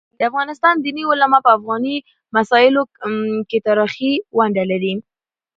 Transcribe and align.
د 0.17 0.19
افغانستان 0.29 0.75
دیني 0.85 1.03
علماء 1.11 1.41
په 1.45 1.51
افغاني 1.57 1.95
مسايلو 2.35 2.81
کيتاریخي 3.49 4.11
ونډه 4.37 4.63
لري. 4.71 4.93